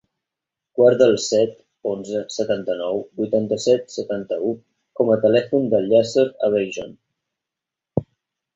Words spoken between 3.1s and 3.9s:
vuitanta-set,